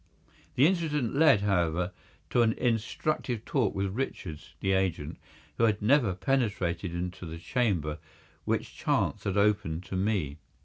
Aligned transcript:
The 0.55 0.65
incident 0.65 1.13
led, 1.13 1.41
however, 1.41 1.91
to 2.31 2.41
an 2.41 2.53
instructive 2.53 3.45
talk 3.45 3.75
with 3.75 3.93
Richards, 3.95 4.55
the 4.59 4.71
agent, 4.71 5.19
who 5.59 5.65
had 5.65 5.79
never 5.79 6.15
penetrated 6.15 6.91
into 6.91 7.27
the 7.27 7.37
chamber 7.37 7.99
which 8.43 8.75
chance 8.75 9.25
had 9.25 9.37
opened 9.37 9.83
to 9.83 9.95
me. 9.95 10.37